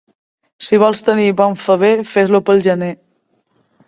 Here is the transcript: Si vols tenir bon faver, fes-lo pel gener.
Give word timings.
Si 0.67 0.77
vols 0.83 1.03
tenir 1.09 1.27
bon 1.41 1.53
faver, 1.65 1.91
fes-lo 2.13 2.41
pel 2.47 2.65
gener. 2.69 2.91